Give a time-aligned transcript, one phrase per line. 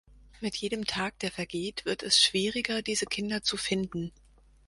[0.39, 4.11] Mit jedem Tag, der vergeht, wird es schwieriger, diese Kinder zu finden.